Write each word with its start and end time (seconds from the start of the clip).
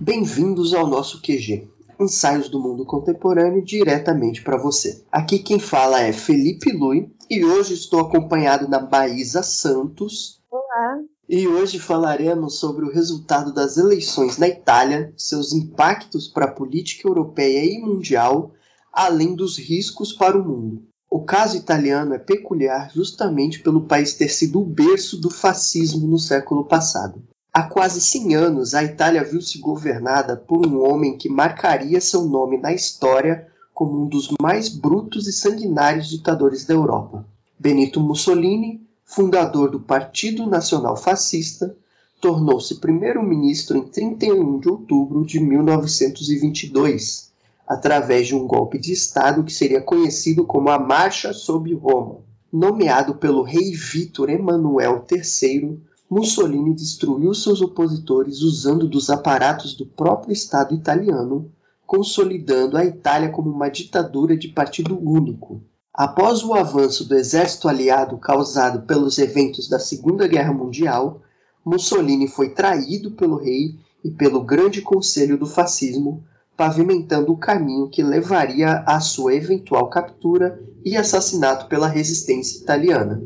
Bem-vindos 0.00 0.72
ao 0.72 0.86
nosso 0.86 1.20
QG, 1.20 1.68
ensaios 1.98 2.48
do 2.48 2.60
mundo 2.60 2.86
contemporâneo 2.86 3.64
diretamente 3.64 4.40
para 4.40 4.56
você. 4.56 5.04
Aqui 5.10 5.40
quem 5.40 5.58
fala 5.58 6.00
é 6.00 6.12
Felipe 6.12 6.70
Lui 6.70 7.12
e 7.28 7.44
hoje 7.44 7.74
estou 7.74 7.98
acompanhado 7.98 8.68
da 8.68 8.78
Baísa 8.78 9.42
Santos. 9.42 10.40
Olá. 10.48 11.00
E 11.28 11.48
hoje 11.48 11.80
falaremos 11.80 12.60
sobre 12.60 12.84
o 12.84 12.92
resultado 12.92 13.52
das 13.52 13.78
eleições 13.78 14.38
na 14.38 14.46
Itália, 14.46 15.12
seus 15.16 15.52
impactos 15.52 16.28
para 16.28 16.44
a 16.44 16.52
política 16.52 17.08
europeia 17.08 17.64
e 17.64 17.80
mundial, 17.80 18.52
além 18.92 19.34
dos 19.34 19.58
riscos 19.58 20.12
para 20.12 20.38
o 20.38 20.44
mundo. 20.44 20.82
O 21.10 21.24
caso 21.24 21.56
italiano 21.56 22.14
é 22.14 22.18
peculiar 22.18 22.90
justamente 22.94 23.60
pelo 23.60 23.86
país 23.86 24.14
ter 24.14 24.28
sido 24.28 24.60
o 24.60 24.64
berço 24.64 25.20
do 25.20 25.30
fascismo 25.30 26.06
no 26.06 26.18
século 26.18 26.64
passado. 26.64 27.22
Há 27.52 27.64
quase 27.64 28.00
100 28.00 28.34
anos, 28.34 28.74
a 28.74 28.82
Itália 28.82 29.22
viu-se 29.22 29.58
governada 29.58 30.36
por 30.36 30.66
um 30.66 30.82
homem 30.82 31.18
que 31.18 31.28
marcaria 31.28 32.00
seu 32.00 32.24
nome 32.24 32.56
na 32.56 32.72
história 32.72 33.46
como 33.74 34.04
um 34.04 34.08
dos 34.08 34.30
mais 34.40 34.68
brutos 34.68 35.26
e 35.26 35.32
sanguinários 35.32 36.08
ditadores 36.08 36.64
da 36.64 36.72
Europa. 36.74 37.26
Benito 37.58 38.00
Mussolini, 38.00 38.80
fundador 39.04 39.70
do 39.70 39.80
Partido 39.80 40.46
Nacional 40.46 40.96
Fascista, 40.96 41.76
tornou-se 42.22 42.80
primeiro-ministro 42.80 43.76
em 43.76 43.82
31 43.82 44.60
de 44.60 44.68
outubro 44.68 45.26
de 45.26 45.40
1922, 45.40 47.31
através 47.66 48.26
de 48.26 48.34
um 48.34 48.46
golpe 48.46 48.78
de 48.78 48.92
Estado 48.92 49.44
que 49.44 49.52
seria 49.52 49.80
conhecido 49.80 50.44
como 50.44 50.70
a 50.70 50.78
Marcha 50.78 51.32
sobre 51.32 51.74
Roma. 51.74 52.20
Nomeado 52.52 53.14
pelo 53.14 53.42
rei 53.42 53.72
Vítor 53.72 54.28
Emanuel 54.28 55.04
III, 55.10 55.80
Mussolini 56.10 56.74
destruiu 56.74 57.32
seus 57.32 57.62
opositores 57.62 58.42
usando 58.42 58.86
dos 58.86 59.08
aparatos 59.08 59.74
do 59.74 59.86
próprio 59.86 60.32
Estado 60.32 60.74
italiano, 60.74 61.50
consolidando 61.86 62.76
a 62.76 62.84
Itália 62.84 63.30
como 63.30 63.50
uma 63.50 63.70
ditadura 63.70 64.36
de 64.36 64.48
partido 64.48 64.98
único. 64.98 65.62
Após 65.94 66.42
o 66.42 66.54
avanço 66.54 67.06
do 67.06 67.14
exército 67.14 67.68
aliado 67.68 68.18
causado 68.18 68.86
pelos 68.86 69.18
eventos 69.18 69.68
da 69.68 69.78
Segunda 69.78 70.26
Guerra 70.26 70.52
Mundial, 70.52 71.22
Mussolini 71.64 72.26
foi 72.28 72.50
traído 72.50 73.12
pelo 73.12 73.36
rei 73.36 73.78
e 74.04 74.10
pelo 74.10 74.42
Grande 74.42 74.82
Conselho 74.82 75.38
do 75.38 75.46
Fascismo, 75.46 76.24
pavimentando 76.56 77.32
o 77.32 77.36
caminho 77.36 77.88
que 77.88 78.02
levaria 78.02 78.84
à 78.86 79.00
sua 79.00 79.34
eventual 79.34 79.88
captura 79.88 80.60
e 80.84 80.96
assassinato 80.96 81.66
pela 81.66 81.88
resistência 81.88 82.62
italiana. 82.62 83.22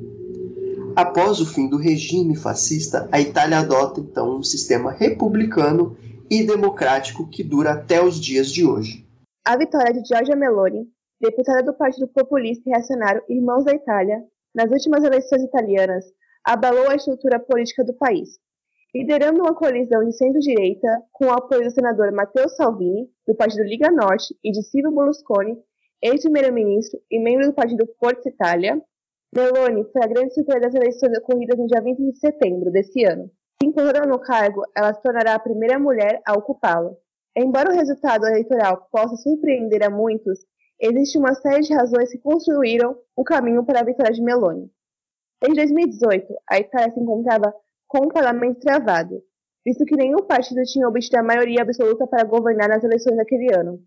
Após 0.95 1.41
o 1.41 1.47
fim 1.47 1.69
do 1.69 1.77
regime 1.77 2.35
fascista, 2.35 3.09
a 3.13 3.21
Itália 3.21 3.59
adota 3.59 4.01
então 4.01 4.39
um 4.39 4.43
sistema 4.43 4.91
republicano 4.91 5.97
e 6.31 6.43
democrático 6.43 7.29
que 7.29 7.45
dura 7.45 7.73
até 7.73 8.03
os 8.03 8.19
dias 8.19 8.51
de 8.51 8.65
hoje. 8.65 9.07
A 9.45 9.57
vitória 9.57 9.93
de 9.93 10.09
Giorgia 10.09 10.35
Meloni, 10.35 10.89
deputada 11.21 11.63
do 11.63 11.75
Partido 11.75 12.09
Populista 12.09 12.63
e 12.67 12.73
Reacionário 12.73 13.23
Irmãos 13.29 13.65
da 13.65 13.73
Itália, 13.73 14.23
nas 14.55 14.71
últimas 14.71 15.05
eleições 15.05 15.43
italianas, 15.43 16.05
abalou 16.45 16.89
a 16.89 16.95
estrutura 16.95 17.39
política 17.39 17.85
do 17.85 17.93
país, 17.95 18.39
liderando 18.97 19.43
uma 19.43 19.55
coalizão 19.55 20.03
de 20.03 20.17
centro-direita 20.17 20.89
com 21.13 21.27
o 21.27 21.31
apoio 21.33 21.65
do 21.65 21.71
senador 21.71 22.11
Matteo 22.13 22.49
Salvini, 22.49 23.07
do 23.27 23.35
Partido 23.35 23.65
Liga 23.65 23.91
Norte, 23.91 24.35
e 24.43 24.51
de 24.51 24.63
Silvio 24.63 24.91
Berlusconi, 24.91 25.55
ex-primeiro-ministro 26.03 26.99
e 27.11 27.19
membro 27.19 27.47
do 27.47 27.55
Partido 27.55 27.87
Forza 27.99 28.27
Itália, 28.27 28.81
Meloni 29.35 29.85
foi 29.93 30.03
a 30.03 30.07
grande 30.07 30.33
surpresa 30.33 30.61
das 30.61 30.75
eleições 30.75 31.19
ocorridas 31.19 31.59
no 31.59 31.67
dia 31.67 31.83
20 31.83 31.99
de 31.99 32.19
setembro 32.19 32.71
desse 32.71 33.05
ano. 33.05 33.31
Se 33.61 33.69
encontrando 33.69 34.09
no 34.09 34.19
cargo, 34.19 34.63
ela 34.75 34.95
se 34.95 35.03
tornará 35.03 35.35
a 35.35 35.41
primeira 35.41 35.79
mulher 35.79 36.23
a 36.27 36.33
ocupá-lo. 36.33 36.97
Embora 37.37 37.71
o 37.71 37.77
resultado 37.77 38.25
eleitoral 38.27 38.89
possa 38.91 39.15
surpreender 39.17 39.85
a 39.85 39.91
muitos, 39.91 40.39
existe 40.81 41.19
uma 41.19 41.35
série 41.35 41.61
de 41.61 41.75
razões 41.75 42.11
que 42.11 42.19
construíram 42.19 42.97
o 43.15 43.23
caminho 43.23 43.63
para 43.63 43.81
a 43.81 43.85
vitória 43.85 44.13
de 44.13 44.23
Meloni. 44.23 44.71
Desde 45.43 45.57
2018, 45.57 46.35
a 46.49 46.59
Itália 46.59 46.95
se 46.95 47.01
encontrava 47.01 47.53
com 47.89 48.07
um 48.07 48.09
parlamento 48.09 48.61
travado, 48.61 49.23
visto 49.65 49.85
que 49.85 49.97
nenhum 49.97 50.27
partido 50.27 50.63
tinha 50.65 50.89
obtido 50.89 51.19
a 51.19 51.23
maioria 51.23 51.63
absoluta 51.63 52.07
para 52.07 52.25
governar 52.25 52.69
nas 52.69 52.85
eleições 52.85 53.17
daquele 53.17 53.53
ano. 53.55 53.81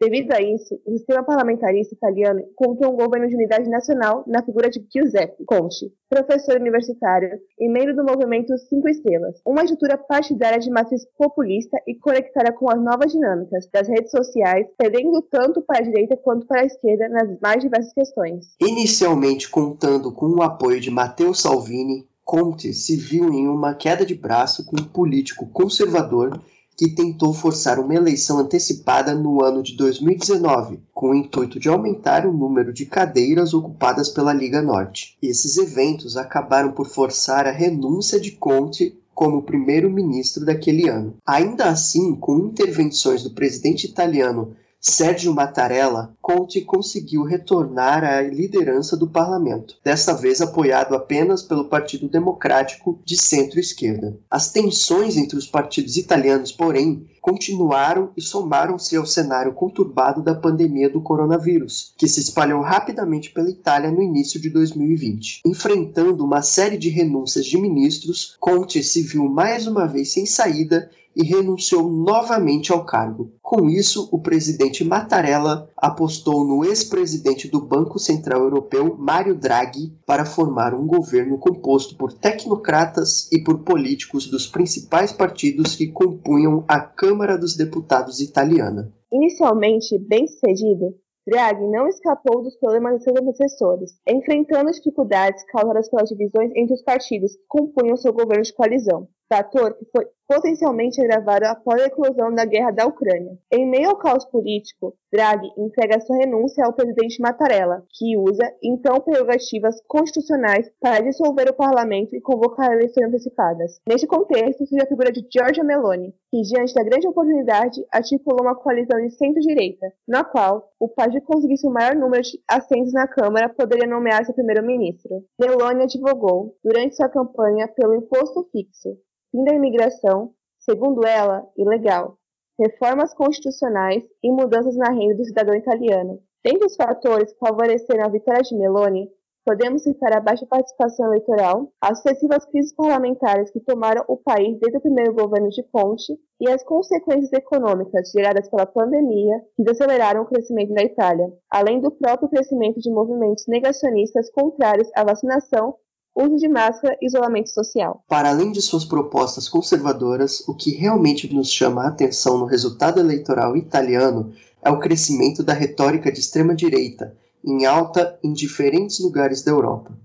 Devido 0.00 0.32
a 0.32 0.40
isso, 0.40 0.80
o 0.86 0.92
sistema 0.92 1.22
parlamentarista 1.22 1.94
italiano 1.94 2.40
encontrou 2.40 2.90
um 2.90 2.96
governo 2.96 3.28
de 3.28 3.34
unidade 3.34 3.68
nacional 3.68 4.24
na 4.26 4.42
figura 4.42 4.70
de 4.70 4.82
Giuseppe 4.90 5.44
Conte, 5.44 5.92
professor 6.08 6.58
universitário 6.58 7.38
e 7.58 7.68
membro 7.68 7.94
do 7.94 8.02
movimento 8.02 8.56
Cinco 8.56 8.88
Estrelas, 8.88 9.42
uma 9.44 9.62
estrutura 9.62 9.98
partidária 9.98 10.58
de 10.58 10.70
matriz 10.70 11.04
populista 11.18 11.76
e 11.86 11.94
conectada 11.96 12.50
com 12.50 12.70
as 12.70 12.82
novas 12.82 13.12
dinâmicas 13.12 13.68
das 13.70 13.88
redes 13.88 14.10
sociais, 14.10 14.66
perdendo 14.78 15.20
tanto 15.30 15.60
para 15.60 15.80
a 15.80 15.82
direita 15.82 16.16
quanto 16.16 16.46
para 16.46 16.62
a 16.62 16.64
esquerda 16.64 17.06
nas 17.10 17.38
mais 17.38 17.62
diversas 17.62 17.92
questões. 17.92 18.56
Inicialmente 18.58 19.50
contando 19.50 20.10
com 20.14 20.30
o 20.30 20.42
apoio 20.42 20.80
de 20.80 20.90
Matteo 20.90 21.34
Salvini, 21.34 22.08
Conte 22.30 22.72
se 22.72 22.94
viu 22.94 23.34
em 23.34 23.48
uma 23.48 23.74
queda 23.74 24.06
de 24.06 24.14
braço 24.14 24.64
com 24.64 24.80
um 24.80 24.84
político 24.84 25.48
conservador 25.48 26.40
que 26.76 26.94
tentou 26.94 27.34
forçar 27.34 27.80
uma 27.80 27.92
eleição 27.92 28.38
antecipada 28.38 29.16
no 29.16 29.42
ano 29.42 29.64
de 29.64 29.76
2019, 29.76 30.78
com 30.94 31.10
o 31.10 31.14
intuito 31.16 31.58
de 31.58 31.68
aumentar 31.68 32.24
o 32.24 32.32
número 32.32 32.72
de 32.72 32.86
cadeiras 32.86 33.52
ocupadas 33.52 34.08
pela 34.08 34.32
Liga 34.32 34.62
Norte. 34.62 35.18
Esses 35.20 35.56
eventos 35.56 36.16
acabaram 36.16 36.70
por 36.70 36.86
forçar 36.86 37.48
a 37.48 37.50
renúncia 37.50 38.20
de 38.20 38.30
Conte 38.30 38.96
como 39.12 39.42
primeiro-ministro 39.42 40.44
daquele 40.44 40.88
ano. 40.88 41.16
Ainda 41.26 41.64
assim, 41.64 42.14
com 42.14 42.38
intervenções 42.38 43.24
do 43.24 43.30
presidente 43.32 43.88
italiano 43.88 44.54
Sérgio 44.80 45.34
Mattarella, 45.34 46.16
Conte 46.22 46.62
conseguiu 46.62 47.22
retornar 47.22 48.02
à 48.02 48.22
liderança 48.22 48.96
do 48.96 49.06
parlamento, 49.06 49.74
desta 49.84 50.14
vez 50.14 50.40
apoiado 50.40 50.94
apenas 50.94 51.42
pelo 51.42 51.68
Partido 51.68 52.08
Democrático 52.08 52.98
de 53.04 53.14
centro-esquerda. 53.20 54.18
As 54.30 54.50
tensões 54.50 55.18
entre 55.18 55.36
os 55.36 55.46
partidos 55.46 55.98
italianos, 55.98 56.50
porém, 56.50 57.06
continuaram 57.20 58.10
e 58.16 58.22
somaram-se 58.22 58.96
ao 58.96 59.04
cenário 59.04 59.52
conturbado 59.52 60.22
da 60.22 60.34
pandemia 60.34 60.88
do 60.88 61.02
coronavírus, 61.02 61.92
que 61.98 62.08
se 62.08 62.20
espalhou 62.20 62.62
rapidamente 62.62 63.30
pela 63.30 63.50
Itália 63.50 63.90
no 63.90 64.02
início 64.02 64.40
de 64.40 64.48
2020. 64.48 65.42
Enfrentando 65.44 66.24
uma 66.24 66.40
série 66.40 66.78
de 66.78 66.88
renúncias 66.88 67.44
de 67.44 67.58
ministros, 67.58 68.34
Conte 68.40 68.82
se 68.82 69.02
viu 69.02 69.28
mais 69.28 69.66
uma 69.66 69.86
vez 69.86 70.12
sem 70.12 70.24
saída 70.24 70.90
e 71.14 71.24
renunciou 71.24 71.90
novamente 71.90 72.72
ao 72.72 72.84
cargo. 72.84 73.32
Com 73.42 73.68
isso, 73.68 74.08
o 74.12 74.20
presidente 74.20 74.84
Mattarella 74.84 75.68
apostou 75.76 76.44
no 76.44 76.64
ex-presidente 76.64 77.48
do 77.48 77.60
Banco 77.60 77.98
Central 77.98 78.42
Europeu, 78.42 78.96
Mário 78.98 79.34
Draghi, 79.34 79.92
para 80.06 80.24
formar 80.24 80.74
um 80.74 80.86
governo 80.86 81.38
composto 81.38 81.96
por 81.96 82.12
tecnocratas 82.12 83.30
e 83.32 83.42
por 83.42 83.60
políticos 83.60 84.26
dos 84.26 84.46
principais 84.46 85.12
partidos 85.12 85.74
que 85.74 85.88
compunham 85.88 86.64
a 86.68 86.80
Câmara 86.80 87.36
dos 87.36 87.56
Deputados 87.56 88.20
italiana. 88.20 88.92
Inicialmente 89.12 89.98
bem 89.98 90.26
sucedido, 90.28 90.94
Draghi 91.26 91.66
não 91.66 91.86
escapou 91.86 92.42
dos 92.42 92.56
problemas 92.56 92.98
de 92.98 93.04
seus 93.04 93.20
antecessores, 93.20 93.92
enfrentando 94.08 94.70
dificuldades 94.70 95.44
causadas 95.46 95.88
pelas 95.90 96.08
divisões 96.08 96.50
entre 96.54 96.74
os 96.74 96.82
partidos 96.82 97.32
que 97.32 97.44
compunham 97.48 97.96
seu 97.96 98.12
governo 98.12 98.42
de 98.42 98.54
coalizão 98.54 99.08
fator 99.30 99.74
que 99.74 99.86
foi 99.92 100.06
potencialmente 100.30 101.00
agravado 101.00 101.44
após 101.46 101.82
a 101.82 101.86
eclosão 101.86 102.32
da 102.32 102.44
guerra 102.44 102.70
da 102.70 102.86
Ucrânia. 102.86 103.36
Em 103.50 103.68
meio 103.68 103.90
ao 103.90 103.98
caos 103.98 104.24
político, 104.24 104.94
Draghi 105.12 105.50
entrega 105.58 105.98
sua 105.98 106.18
renúncia 106.18 106.64
ao 106.64 106.72
presidente 106.72 107.20
Mattarella, 107.20 107.82
que 107.90 108.16
usa 108.16 108.48
então 108.62 109.00
prerrogativas 109.00 109.82
constitucionais 109.88 110.70
para 110.80 111.02
dissolver 111.02 111.50
o 111.50 111.56
parlamento 111.56 112.14
e 112.14 112.20
convocar 112.20 112.70
eleições 112.70 113.08
antecipadas. 113.08 113.80
Neste 113.84 114.06
contexto, 114.06 114.64
surge 114.68 114.84
a 114.84 114.86
figura 114.86 115.10
de 115.10 115.26
Giorgia 115.28 115.64
Meloni, 115.64 116.14
que, 116.30 116.42
diante 116.42 116.74
da 116.74 116.84
grande 116.84 117.08
oportunidade, 117.08 117.84
articulou 117.90 118.42
uma 118.42 118.54
coalizão 118.54 119.00
de 119.00 119.10
centro-direita, 119.10 119.92
na 120.06 120.22
qual 120.22 120.70
o 120.78 120.88
partido 120.88 121.24
conseguisse 121.24 121.66
o 121.66 121.72
maior 121.72 121.96
número 121.96 122.22
de 122.22 122.40
assentos 122.48 122.92
na 122.92 123.08
Câmara 123.08 123.48
poderia 123.48 123.88
nomear 123.88 124.24
seu 124.24 124.34
primeiro-ministro. 124.34 125.24
Meloni 125.40 125.82
advogou, 125.82 126.54
durante 126.62 126.94
sua 126.94 127.08
campanha, 127.08 127.66
pelo 127.66 127.96
imposto 127.96 128.48
fixo, 128.52 128.96
fim 129.30 129.44
da 129.44 129.54
imigração, 129.54 130.32
segundo 130.58 131.06
ela, 131.06 131.48
ilegal, 131.56 132.18
reformas 132.58 133.14
constitucionais 133.14 134.04
e 134.22 134.30
mudanças 134.30 134.76
na 134.76 134.90
renda 134.90 135.16
do 135.16 135.24
cidadão 135.24 135.54
italiano. 135.54 136.20
Dentre 136.44 136.66
os 136.66 136.76
fatores 136.76 137.32
que 137.32 137.38
favoreceram 137.38 138.04
a 138.04 138.08
vitória 138.08 138.42
de 138.42 138.56
Meloni 138.56 139.10
Podemos 139.42 139.82
citar 139.82 140.12
a 140.12 140.20
baixa 140.20 140.46
participação 140.46 141.06
eleitoral, 141.06 141.72
as 141.80 141.98
sucessivas 141.98 142.44
crises 142.44 142.74
parlamentares 142.74 143.50
que 143.50 143.58
tomaram 143.60 144.04
o 144.06 144.16
país 144.16 144.58
desde 144.60 144.76
o 144.76 144.82
primeiro 144.82 145.14
governo 145.14 145.48
de 145.48 145.62
Conte 145.72 146.12
e 146.38 146.48
as 146.48 146.62
consequências 146.62 147.32
econômicas 147.32 148.10
geradas 148.12 148.48
pela 148.50 148.66
pandemia 148.66 149.40
que 149.56 149.64
desaceleraram 149.64 150.22
o 150.22 150.26
crescimento 150.26 150.74
da 150.74 150.82
Itália, 150.84 151.32
além 151.50 151.80
do 151.80 151.90
próprio 151.90 152.28
crescimento 152.28 152.80
de 152.80 152.90
movimentos 152.90 153.46
negacionistas 153.48 154.30
contrários 154.30 154.90
à 154.94 155.04
vacinação 155.04 155.74
uso 156.20 156.36
de 156.36 156.48
máscara 156.48 156.96
e 157.00 157.06
isolamento 157.06 157.50
social. 157.50 158.02
Para 158.08 158.30
além 158.30 158.52
de 158.52 158.60
suas 158.60 158.84
propostas 158.84 159.48
conservadoras, 159.48 160.46
o 160.48 160.54
que 160.54 160.70
realmente 160.70 161.32
nos 161.32 161.50
chama 161.50 161.84
a 161.84 161.88
atenção 161.88 162.38
no 162.38 162.46
resultado 162.46 163.00
eleitoral 163.00 163.56
italiano 163.56 164.32
é 164.62 164.70
o 164.70 164.78
crescimento 164.78 165.42
da 165.42 165.52
retórica 165.52 166.12
de 166.12 166.20
extrema-direita, 166.20 167.16
em 167.44 167.64
alta 167.64 168.18
em 168.22 168.32
diferentes 168.32 169.00
lugares 169.00 169.42
da 169.42 169.50
Europa. 169.50 169.96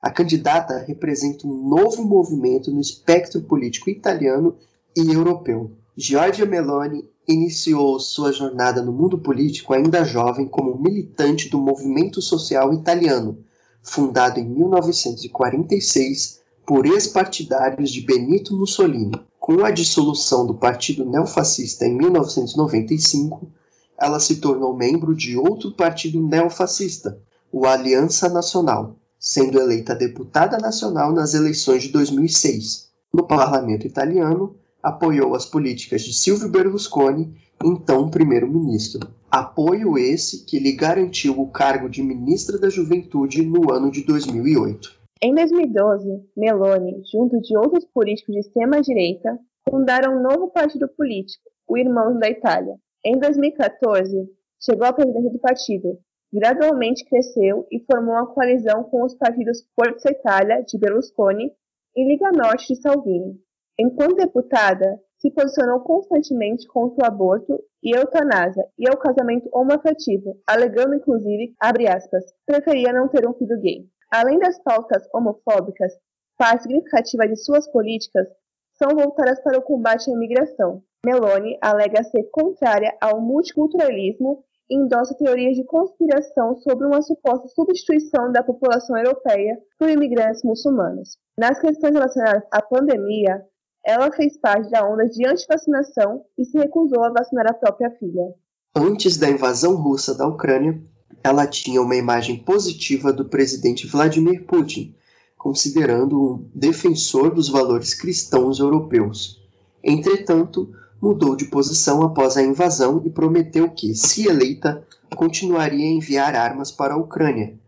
A 0.00 0.10
candidata 0.10 0.78
representa 0.78 1.46
um 1.46 1.68
novo 1.68 2.04
movimento 2.04 2.70
no 2.70 2.80
espectro 2.80 3.40
político 3.42 3.90
italiano 3.90 4.56
e 4.96 5.12
europeu. 5.12 5.72
Giorgia 5.96 6.46
Meloni 6.46 7.04
iniciou 7.26 7.98
sua 7.98 8.32
jornada 8.32 8.80
no 8.80 8.92
mundo 8.92 9.18
político 9.18 9.74
ainda 9.74 10.04
jovem 10.04 10.46
como 10.46 10.80
militante 10.80 11.50
do 11.50 11.58
movimento 11.58 12.22
social 12.22 12.72
italiano, 12.72 13.44
fundado 13.82 14.40
em 14.40 14.48
1946 14.48 16.40
por 16.66 16.86
ex-partidários 16.86 17.90
de 17.90 18.00
Benito 18.02 18.56
Mussolini. 18.56 19.12
Com 19.38 19.64
a 19.64 19.70
dissolução 19.70 20.46
do 20.46 20.54
Partido 20.54 21.04
Neofascista 21.04 21.86
em 21.86 21.96
1995, 21.96 23.50
ela 23.98 24.20
se 24.20 24.36
tornou 24.36 24.76
membro 24.76 25.14
de 25.14 25.36
outro 25.36 25.72
partido 25.72 26.22
neofascista, 26.22 27.18
o 27.50 27.66
Aliança 27.66 28.28
Nacional, 28.28 28.96
sendo 29.18 29.58
eleita 29.58 29.94
deputada 29.94 30.58
nacional 30.58 31.12
nas 31.12 31.34
eleições 31.34 31.82
de 31.82 31.88
2006. 31.88 32.88
No 33.12 33.26
parlamento 33.26 33.86
italiano, 33.86 34.54
apoiou 34.82 35.34
as 35.34 35.46
políticas 35.46 36.02
de 36.02 36.12
Silvio 36.12 36.48
Berlusconi, 36.48 37.34
então 37.64 38.08
primeiro-ministro. 38.08 39.08
Apoio 39.30 39.98
esse 39.98 40.46
que 40.46 40.58
lhe 40.58 40.72
garantiu 40.72 41.38
o 41.38 41.50
cargo 41.50 41.88
de 41.88 42.02
ministra 42.02 42.58
da 42.58 42.70
Juventude 42.70 43.42
no 43.42 43.70
ano 43.70 43.90
de 43.90 44.02
2008. 44.04 44.98
Em 45.22 45.34
2012, 45.34 46.24
Meloni, 46.36 47.02
junto 47.12 47.40
de 47.40 47.56
outros 47.56 47.84
políticos 47.86 48.34
de 48.34 48.40
extrema-direita, 48.40 49.38
fundaram 49.68 50.18
um 50.18 50.22
novo 50.22 50.50
partido 50.50 50.88
político, 50.88 51.44
o 51.68 51.76
Irmãos 51.76 52.18
da 52.18 52.30
Itália, 52.30 52.76
em 53.04 53.18
2014, 53.18 54.28
chegou 54.60 54.86
à 54.86 54.92
presidência 54.92 55.30
do 55.30 55.38
partido, 55.38 55.98
gradualmente 56.32 57.04
cresceu 57.04 57.66
e 57.70 57.84
formou 57.84 58.14
uma 58.14 58.26
coalizão 58.26 58.84
com 58.84 59.04
os 59.04 59.14
partidos 59.14 59.64
Forza 59.74 60.10
Itália 60.10 60.62
de 60.62 60.76
Berlusconi 60.76 61.52
e 61.94 62.08
Liga 62.08 62.32
Norte 62.32 62.74
de 62.74 62.80
Salvini. 62.80 63.40
Enquanto 63.78 64.16
deputada, 64.16 65.00
se 65.18 65.30
posicionou 65.30 65.80
constantemente 65.80 66.66
contra 66.66 67.04
o 67.04 67.06
aborto 67.06 67.58
e 67.82 67.96
eutanásia 67.96 68.64
e 68.78 68.88
ao 68.88 68.96
casamento 68.96 69.48
homoafetivo, 69.52 70.36
alegando 70.46 70.94
inclusive, 70.94 71.54
abre 71.60 71.88
aspas, 71.88 72.24
preferia 72.46 72.92
não 72.92 73.08
ter 73.08 73.28
um 73.28 73.34
filho 73.34 73.60
gay. 73.60 73.86
Além 74.10 74.38
das 74.38 74.62
pautas 74.62 75.06
homofóbicas, 75.12 75.92
parte 76.36 76.62
significativa 76.62 77.26
de 77.26 77.36
suas 77.36 77.70
políticas 77.70 78.28
são 78.74 78.96
voltadas 78.96 79.42
para 79.42 79.58
o 79.58 79.62
combate 79.62 80.08
à 80.08 80.14
imigração, 80.14 80.82
Meloni 81.04 81.56
alega 81.62 82.02
ser 82.04 82.24
contrária 82.32 82.96
ao 83.00 83.20
multiculturalismo 83.20 84.44
e 84.68 84.76
endossa 84.76 85.16
teorias 85.16 85.56
de 85.56 85.64
conspiração 85.64 86.56
sobre 86.56 86.86
uma 86.86 87.00
suposta 87.00 87.46
substituição 87.48 88.32
da 88.32 88.42
população 88.42 88.96
europeia 88.96 89.58
por 89.78 89.88
imigrantes 89.88 90.42
muçulmanos. 90.42 91.16
Nas 91.38 91.60
questões 91.60 91.94
relacionadas 91.94 92.42
à 92.50 92.60
pandemia, 92.60 93.42
ela 93.84 94.10
fez 94.12 94.38
parte 94.38 94.70
da 94.70 94.86
onda 94.86 95.08
de 95.08 95.26
antivacinação 95.26 96.24
e 96.36 96.44
se 96.44 96.58
recusou 96.58 97.02
a 97.04 97.10
vacinar 97.10 97.46
a 97.48 97.54
própria 97.54 97.90
filha. 97.98 98.34
Antes 98.74 99.16
da 99.16 99.28
invasão 99.28 99.76
russa 99.76 100.14
da 100.14 100.26
Ucrânia, 100.26 100.80
ela 101.22 101.46
tinha 101.46 101.80
uma 101.82 101.96
imagem 101.96 102.36
positiva 102.36 103.12
do 103.12 103.24
presidente 103.24 103.86
Vladimir 103.86 104.44
Putin, 104.44 104.94
considerando 105.36 106.20
um 106.20 106.50
defensor 106.54 107.34
dos 107.34 107.48
valores 107.48 107.94
cristãos 107.94 108.58
europeus. 108.58 109.42
Entretanto, 109.82 110.72
mudou 111.00 111.36
de 111.36 111.46
posição 111.46 112.02
após 112.02 112.36
a 112.36 112.42
invasão 112.42 113.02
e 113.04 113.10
prometeu 113.10 113.70
que, 113.70 113.94
se 113.94 114.28
eleita, 114.28 114.84
continuaria 115.16 115.86
a 115.86 115.90
enviar 115.90 116.34
armas 116.34 116.70
para 116.70 116.94
a 116.94 116.98
Ucrânia. 116.98 117.58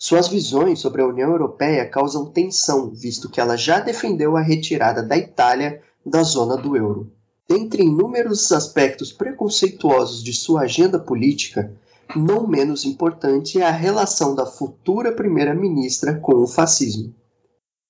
Suas 0.00 0.28
visões 0.28 0.78
sobre 0.78 1.02
a 1.02 1.06
União 1.06 1.28
Europeia 1.28 1.84
causam 1.84 2.30
tensão, 2.30 2.90
visto 2.90 3.28
que 3.28 3.40
ela 3.40 3.56
já 3.56 3.80
defendeu 3.80 4.36
a 4.36 4.40
retirada 4.40 5.02
da 5.02 5.16
Itália 5.16 5.82
da 6.06 6.22
zona 6.22 6.56
do 6.56 6.76
euro. 6.76 7.10
Dentre 7.48 7.82
inúmeros 7.82 8.52
aspectos 8.52 9.12
preconceituosos 9.12 10.22
de 10.22 10.32
sua 10.32 10.62
agenda 10.62 11.00
política, 11.00 11.72
não 12.14 12.46
menos 12.46 12.84
importante 12.84 13.60
é 13.60 13.66
a 13.66 13.72
relação 13.72 14.36
da 14.36 14.46
futura 14.46 15.10
primeira-ministra 15.10 16.14
com 16.20 16.36
o 16.36 16.46
fascismo. 16.46 17.12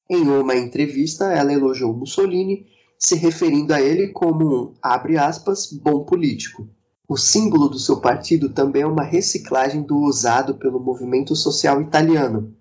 Em 0.08 0.26
uma 0.26 0.56
entrevista, 0.56 1.26
ela 1.26 1.52
elogiou 1.52 1.92
Mussolini 1.92 2.66
se 2.98 3.16
referindo 3.16 3.74
a 3.74 3.82
ele 3.82 4.08
como 4.08 4.46
um, 4.46 4.74
abre 4.82 5.18
aspas, 5.18 5.70
bom 5.70 6.04
político. 6.04 6.66
O 7.10 7.16
símbolo 7.16 7.70
do 7.70 7.78
seu 7.78 8.02
partido 8.02 8.50
também 8.50 8.82
é 8.82 8.86
uma 8.86 9.02
reciclagem 9.02 9.80
do 9.80 9.96
usado 9.96 10.56
pelo 10.56 10.78
movimento 10.78 11.34
social 11.34 11.80
italiano. 11.80 12.54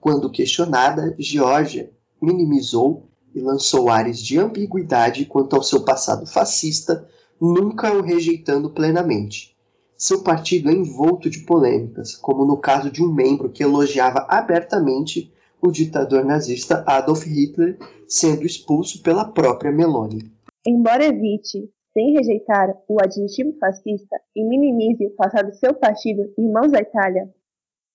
Quando 0.00 0.30
questionada, 0.30 1.14
Georgia 1.18 1.92
minimizou 2.20 3.10
e 3.34 3.40
lançou 3.40 3.90
ares 3.90 4.18
de 4.18 4.38
ambiguidade 4.38 5.26
quanto 5.26 5.54
ao 5.54 5.62
seu 5.62 5.84
passado 5.84 6.26
fascista, 6.26 7.06
nunca 7.38 7.92
o 7.92 8.00
rejeitando 8.00 8.70
plenamente. 8.70 9.54
Seu 9.94 10.22
partido 10.22 10.70
é 10.70 10.72
envolto 10.72 11.28
de 11.28 11.40
polêmicas, 11.40 12.16
como 12.16 12.46
no 12.46 12.56
caso 12.56 12.90
de 12.90 13.02
um 13.02 13.12
membro 13.12 13.50
que 13.50 13.62
elogiava 13.62 14.26
abertamente 14.26 15.30
o 15.60 15.70
ditador 15.70 16.24
nazista 16.24 16.82
Adolf 16.86 17.26
Hitler 17.26 17.78
sendo 18.08 18.46
expulso 18.46 19.02
pela 19.02 19.26
própria 19.26 19.70
Meloni. 19.70 20.32
Embora 20.66 21.04
evite, 21.04 21.70
sem 21.92 22.12
rejeitar, 22.12 22.74
o 22.88 22.96
adjetivo 23.02 23.56
fascista 23.58 24.20
e 24.34 24.44
minimize 24.44 25.06
o 25.06 25.14
passado 25.14 25.50
de 25.50 25.58
seu 25.58 25.74
partido 25.74 26.32
Irmãos 26.38 26.72
da 26.72 26.80
Itália, 26.80 27.30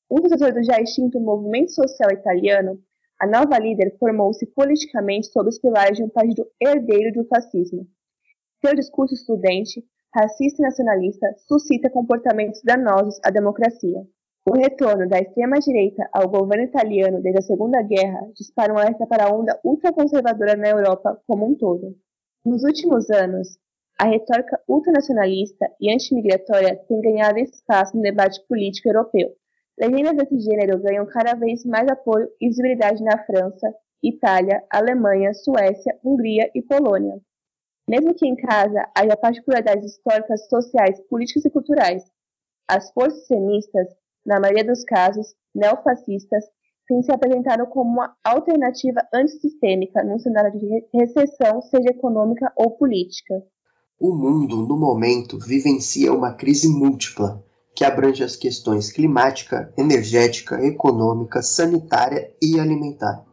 um 0.09 0.21
sucessor 0.21 0.53
do 0.53 0.63
já 0.63 0.79
extinto 0.79 1.19
movimento 1.19 1.71
social 1.71 2.09
italiano, 2.11 2.79
a 3.19 3.27
nova 3.27 3.59
líder 3.59 3.97
formou-se 3.99 4.45
politicamente 4.45 5.27
sob 5.27 5.49
os 5.49 5.59
pilares 5.59 5.97
de 5.97 6.03
um 6.03 6.09
partido 6.09 6.47
herdeiro 6.61 7.11
do 7.11 7.27
fascismo. 7.27 7.85
Seu 8.63 8.73
discurso 8.73 9.15
estudante, 9.15 9.83
racista 10.15 10.61
e 10.61 10.65
nacionalista 10.65 11.35
suscita 11.47 11.89
comportamentos 11.89 12.61
danosos 12.63 13.19
à 13.23 13.29
democracia. 13.29 14.01
O 14.49 14.55
retorno 14.55 15.09
da 15.09 15.19
extrema-direita 15.19 16.07
ao 16.13 16.29
governo 16.29 16.63
italiano 16.63 17.21
desde 17.21 17.39
a 17.39 17.43
Segunda 17.43 17.81
Guerra 17.81 18.29
dispara 18.33 18.73
um 18.73 18.77
alerta 18.77 19.05
para 19.05 19.25
a 19.25 19.35
onda 19.35 19.59
ultraconservadora 19.61 20.55
na 20.55 20.69
Europa 20.69 21.21
como 21.27 21.45
um 21.45 21.55
todo. 21.55 21.97
Nos 22.45 22.63
últimos 22.63 23.09
anos, 23.09 23.57
a 23.99 24.05
retórica 24.05 24.61
ultranacionalista 24.67 25.65
e 25.81 25.91
antimigratória 25.91 26.75
tem 26.87 27.01
ganhado 27.01 27.39
espaço 27.39 27.97
no 27.97 28.03
debate 28.03 28.39
político 28.47 28.87
europeu. 28.87 29.29
Legendas 29.79 30.15
desse 30.15 30.39
gênero 30.39 30.79
ganham 30.79 31.05
cada 31.07 31.33
vez 31.33 31.65
mais 31.65 31.87
apoio 31.89 32.27
e 32.39 32.47
visibilidade 32.47 33.03
na 33.03 33.23
França, 33.25 33.73
Itália, 34.03 34.63
Alemanha, 34.71 35.33
Suécia, 35.33 35.97
Hungria 36.03 36.49
e 36.53 36.61
Polônia. 36.61 37.19
Mesmo 37.89 38.13
que 38.13 38.27
em 38.27 38.35
casa 38.35 38.87
haja 38.95 39.17
particularidades 39.17 39.93
históricas, 39.93 40.47
sociais, 40.47 40.99
políticas 41.09 41.45
e 41.45 41.49
culturais, 41.49 42.03
as 42.69 42.91
forças 42.91 43.21
extremistas 43.21 43.87
na 44.25 44.39
maioria 44.39 44.65
dos 44.65 44.83
casos, 44.83 45.33
neofascistas, 45.55 46.43
têm 46.87 47.01
se 47.01 47.11
apresentado 47.11 47.65
como 47.67 47.89
uma 47.89 48.15
alternativa 48.23 49.01
antissistêmica 49.13 50.03
num 50.03 50.19
cenário 50.19 50.51
de 50.59 50.85
recessão, 50.93 51.61
seja 51.61 51.89
econômica 51.89 52.51
ou 52.55 52.77
política. 52.77 53.35
O 53.99 54.13
mundo, 54.13 54.57
no 54.57 54.77
momento, 54.77 55.39
vivencia 55.39 56.13
uma 56.13 56.31
crise 56.31 56.67
múltipla, 56.67 57.43
que 57.73 57.83
abrange 57.83 58.23
as 58.23 58.35
questões 58.35 58.91
climática, 58.91 59.73
energética, 59.75 60.63
econômica, 60.63 61.41
sanitária 61.41 62.31
e 62.39 62.59
alimentar. 62.59 63.25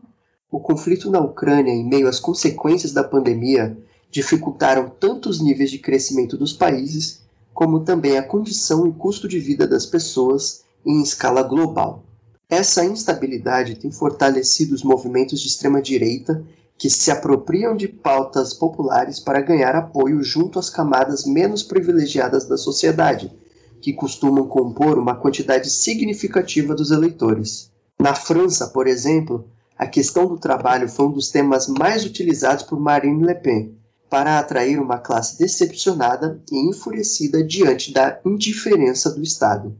O 0.50 0.59
conflito 0.59 1.11
na 1.11 1.21
Ucrânia, 1.21 1.71
em 1.71 1.87
meio 1.87 2.09
às 2.09 2.18
consequências 2.18 2.92
da 2.92 3.04
pandemia, 3.04 3.76
dificultaram 4.11 4.88
tanto 4.88 5.28
os 5.28 5.38
níveis 5.38 5.71
de 5.71 5.78
crescimento 5.78 6.35
dos 6.35 6.54
países, 6.54 7.21
como 7.52 7.80
também 7.80 8.16
a 8.16 8.23
condição 8.23 8.87
e 8.87 8.92
custo 8.92 9.28
de 9.28 9.38
vida 9.38 9.66
das 9.66 9.85
pessoas 9.85 10.64
em 10.87 11.02
escala 11.02 11.42
global. 11.42 12.02
Essa 12.49 12.87
instabilidade 12.87 13.75
tem 13.75 13.92
fortalecido 13.92 14.75
os 14.75 14.83
movimentos 14.83 15.40
de 15.40 15.49
extrema-direita 15.49 16.42
que 16.76 16.90
se 16.90 17.11
apropriam 17.11 17.76
de 17.76 17.88
pautas 17.88 18.52
populares 18.52 19.21
para 19.21 19.40
ganhar 19.40 19.75
apoio 19.75 20.23
junto 20.23 20.59
às 20.59 20.69
camadas 20.69 21.25
menos 21.25 21.62
privilegiadas 21.62 22.47
da 22.47 22.57
sociedade, 22.57 23.33
que 23.81 23.93
costumam 23.93 24.47
compor 24.47 24.99
uma 24.99 25.14
quantidade 25.14 25.71
significativa 25.71 26.75
dos 26.75 26.90
eleitores. 26.90 27.71
Na 27.99 28.14
França, 28.14 28.69
por 28.69 28.87
exemplo, 28.87 29.49
a 29.78 29.87
questão 29.87 30.26
do 30.26 30.38
trabalho 30.38 30.88
foi 30.88 31.07
um 31.07 31.12
dos 31.12 31.31
temas 31.31 31.69
mais 31.69 32.04
utilizados 32.04 32.64
por 32.64 32.78
Marine 32.78 33.25
Le 33.25 33.35
Pen 33.35 33.78
para 34.09 34.38
atrair 34.38 34.81
uma 34.81 34.99
classe 34.99 35.38
decepcionada 35.38 36.40
e 36.50 36.69
enfurecida 36.69 37.43
diante 37.43 37.93
da 37.93 38.21
indiferença 38.25 39.11
do 39.11 39.23
Estado. 39.23 39.76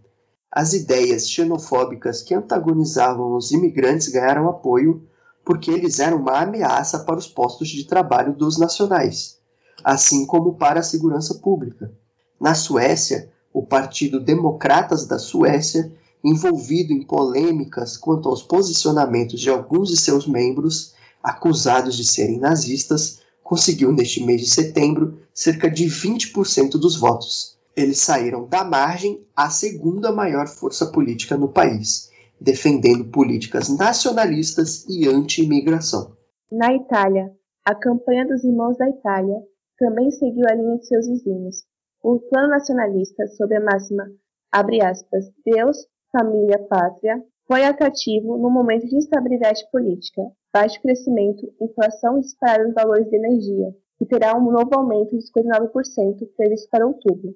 As 0.51 0.73
ideias 0.73 1.29
xenofóbicas 1.29 2.23
que 2.23 2.35
antagonizavam 2.35 3.37
os 3.37 3.51
imigrantes 3.53 4.09
ganharam 4.09 4.49
apoio 4.49 5.03
porque 5.45 5.71
eles 5.71 5.99
eram 5.99 6.19
uma 6.19 6.41
ameaça 6.41 7.01
para 7.01 7.19
os 7.19 7.27
postos 7.27 7.69
de 7.69 7.85
trabalho 7.85 8.33
dos 8.33 8.59
nacionais, 8.59 9.39
assim 9.83 10.25
como 10.25 10.55
para 10.55 10.81
a 10.81 10.85
segurança 10.85 11.35
pública. 11.35 11.93
Na 12.41 12.55
Suécia, 12.55 13.31
o 13.53 13.63
Partido 13.63 14.19
Democratas 14.19 15.07
da 15.07 15.19
Suécia, 15.19 15.93
envolvido 16.23 16.93
em 16.93 17.03
polêmicas 17.03 17.97
quanto 17.97 18.29
aos 18.29 18.43
posicionamentos 18.43 19.39
de 19.39 19.51
alguns 19.51 19.91
de 19.91 20.01
seus 20.01 20.27
membros, 20.27 20.95
acusados 21.23 21.97
de 21.97 22.05
serem 22.05 22.39
nazistas, 22.39 23.21
conseguiu 23.43 23.93
neste 23.93 24.25
mês 24.25 24.41
de 24.41 24.49
setembro 24.49 25.19
cerca 25.35 25.71
de 25.71 25.85
20% 25.85 26.73
dos 26.73 26.97
votos. 26.97 27.59
Eles 27.77 28.01
saíram 28.01 28.47
da 28.49 28.65
margem 28.65 29.21
à 29.37 29.51
segunda 29.51 30.11
maior 30.11 30.49
força 30.49 30.87
política 30.87 31.37
no 31.37 31.49
país 31.49 32.11
defendendo 32.45 33.11
políticas 33.11 33.75
nacionalistas 33.75 34.87
e 34.89 35.09
anti-imigração. 35.09 36.15
Na 36.53 36.75
Itália, 36.75 37.33
a 37.65 37.75
campanha 37.75 38.27
dos 38.27 38.45
Irmãos 38.45 38.77
da 38.77 38.89
Itália 38.89 39.41
também 39.79 40.11
seguiu 40.11 40.45
a 40.49 40.55
linha 40.55 40.77
de 40.77 40.87
seus 40.87 41.09
vizinhos. 41.09 41.65
O 42.03 42.21
plano 42.21 42.49
nacionalista, 42.49 43.27
sob 43.29 43.57
a 43.57 43.61
máxima, 43.61 44.05
abre 44.53 44.85
aspas, 44.85 45.25
Deus, 45.45 45.79
família, 46.13 46.59
pátria, 46.69 47.25
foi 47.49 47.65
atrativo 47.65 48.37
no 48.37 48.51
momento 48.51 48.87
de 48.87 48.97
instabilidade 48.97 49.63
política, 49.73 50.23
baixo 50.53 50.81
crescimento, 50.83 51.51
inflação 51.61 52.19
e 52.19 52.21
disparada 52.21 52.65
dos 52.65 52.75
valores 52.75 53.09
de 53.09 53.17
energia, 53.17 53.75
que 53.99 54.07
terá 54.07 54.37
um 54.37 54.51
novo 54.51 54.71
aumento 54.75 55.17
de 55.17 55.25
59% 55.33 56.29
previsto 56.37 56.69
para 56.71 56.87
outubro 56.87 57.35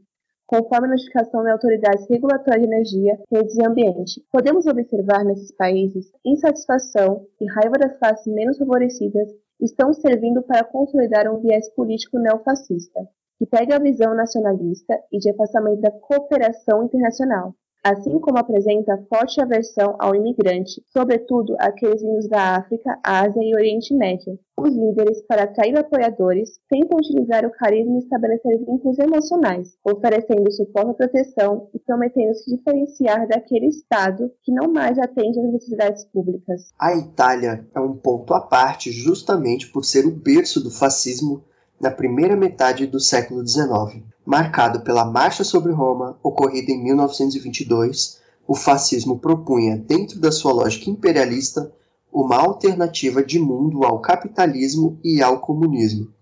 conforme 0.49 0.87
a 0.87 0.91
notificação 0.93 1.45
da 1.45 1.53
Autoridade 1.53 2.07
Regulatória 2.09 2.61
de 2.61 2.67
Energia, 2.67 3.19
Redes 3.31 3.55
e 3.55 3.67
Ambiente. 3.67 4.25
Podemos 4.33 4.67
observar 4.67 5.23
nesses 5.23 5.53
países 5.53 6.11
insatisfação 6.25 7.27
e 7.39 7.47
raiva 7.53 7.77
das 7.79 7.99
classes 7.99 8.27
menos 8.33 8.57
favorecidas 8.57 9.29
estão 9.61 9.93
servindo 9.93 10.43
para 10.43 10.65
consolidar 10.65 11.31
um 11.31 11.39
viés 11.39 11.69
político 11.75 12.19
neofascista, 12.19 12.99
que 13.39 13.45
pega 13.45 13.77
a 13.77 13.79
visão 13.79 14.15
nacionalista 14.15 14.99
e 15.13 15.19
de 15.19 15.31
afastamento 15.31 15.83
da 15.83 15.91
cooperação 15.91 16.83
internacional, 16.83 17.55
assim 17.83 18.19
como 18.19 18.39
apresenta 18.39 19.03
forte 19.09 19.41
aversão 19.41 19.97
ao 19.99 20.15
imigrante, 20.15 20.83
sobretudo 20.93 21.57
aqueles 21.59 22.03
vindos 22.03 22.29
da 22.29 22.57
África, 22.57 22.99
Ásia 23.03 23.41
e 23.43 23.55
Oriente 23.55 23.95
Médio. 23.95 24.39
Os 24.57 24.75
líderes, 24.75 25.23
para 25.23 25.45
atrair 25.45 25.79
apoiadores, 25.79 26.59
tentam 26.69 26.99
utilizar 26.99 27.47
o 27.47 27.51
carisma 27.53 27.95
e 27.95 27.99
estabelecer 27.99 28.59
vínculos 28.59 28.99
emocionais, 28.99 29.77
oferecendo 29.85 30.51
suporte 30.51 30.91
à 30.91 30.95
proteção 30.95 31.69
e 31.73 31.79
prometendo 31.79 32.35
se 32.35 32.57
diferenciar 32.57 33.29
daquele 33.29 33.69
Estado 33.69 34.31
que 34.43 34.53
não 34.53 34.73
mais 34.73 34.99
atende 34.99 35.39
às 35.39 35.53
necessidades 35.53 36.05
públicas. 36.07 36.73
A 36.79 36.97
Itália 36.97 37.65
é 37.75 37.81
um 37.81 37.97
ponto 37.97 38.35
à 38.35 38.41
parte 38.41 38.91
justamente 38.91 39.71
por 39.71 39.85
ser 39.85 40.07
o 40.07 40.11
berço 40.11 40.61
do 40.61 40.71
fascismo 40.71 41.45
na 41.81 41.91
primeira 41.91 42.37
metade 42.37 42.87
do 42.87 42.99
século 42.99 43.47
XIX. 43.47 44.03
Marcado 44.31 44.83
pela 44.83 45.07
Marcha 45.07 45.43
sobre 45.43 45.73
Roma, 45.73 46.19
ocorrida 46.23 46.71
em 46.71 46.85
1922, 46.85 48.21
o 48.47 48.55
fascismo 48.55 49.19
propunha, 49.19 49.79
dentro 49.79 50.21
da 50.21 50.31
sua 50.31 50.53
lógica 50.53 50.91
imperialista, 50.91 51.73
uma 52.13 52.37
alternativa 52.37 53.25
de 53.25 53.39
mundo 53.39 53.87
ao 53.87 54.01
capitalismo 54.01 55.01
e 55.03 55.23
ao 55.23 55.41
comunismo, 55.41 56.13